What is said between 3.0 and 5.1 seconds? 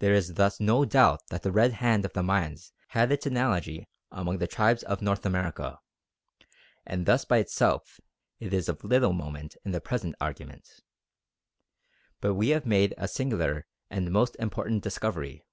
its analogy among the tribes of